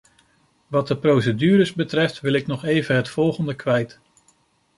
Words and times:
Wat 0.67 0.87
de 0.87 0.97
procedures 0.97 1.73
betreft, 1.73 2.19
wil 2.19 2.33
ik 2.33 2.47
nog 2.47 2.63
even 2.65 2.95
het 2.95 3.09
volgende 3.09 3.53
kwijt. 3.55 3.99